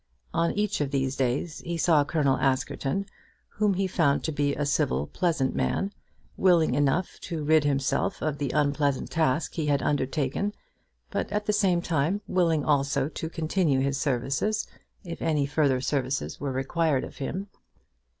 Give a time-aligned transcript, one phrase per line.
[0.33, 3.05] On each of these days he saw Colonel Askerton,
[3.49, 5.93] whom he found to be a civil pleasant man,
[6.37, 10.55] willing enough to rid himself of the unpleasant task he had undertaken,
[11.11, 14.65] but at the same time, willing also to continue his services
[15.03, 17.45] if any further services were required of him.